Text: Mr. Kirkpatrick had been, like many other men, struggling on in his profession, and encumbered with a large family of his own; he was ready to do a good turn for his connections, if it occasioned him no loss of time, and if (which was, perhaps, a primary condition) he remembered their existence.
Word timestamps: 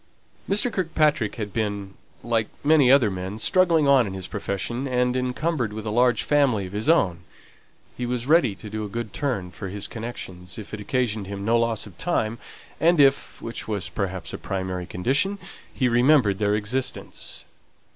Mr. 0.49 0.73
Kirkpatrick 0.73 1.35
had 1.35 1.53
been, 1.53 1.93
like 2.23 2.47
many 2.63 2.91
other 2.91 3.11
men, 3.11 3.37
struggling 3.37 3.87
on 3.87 4.07
in 4.07 4.13
his 4.15 4.25
profession, 4.25 4.87
and 4.87 5.15
encumbered 5.15 5.73
with 5.73 5.85
a 5.85 5.91
large 5.91 6.23
family 6.23 6.65
of 6.65 6.73
his 6.73 6.89
own; 6.89 7.19
he 7.95 8.07
was 8.07 8.25
ready 8.25 8.55
to 8.55 8.67
do 8.67 8.83
a 8.83 8.89
good 8.89 9.13
turn 9.13 9.51
for 9.51 9.67
his 9.69 9.87
connections, 9.87 10.57
if 10.57 10.73
it 10.73 10.79
occasioned 10.79 11.27
him 11.27 11.45
no 11.45 11.55
loss 11.59 11.85
of 11.85 11.99
time, 11.99 12.39
and 12.79 12.99
if 12.99 13.39
(which 13.43 13.67
was, 13.67 13.89
perhaps, 13.89 14.33
a 14.33 14.39
primary 14.39 14.87
condition) 14.87 15.37
he 15.71 15.87
remembered 15.87 16.39
their 16.39 16.55
existence. 16.55 17.45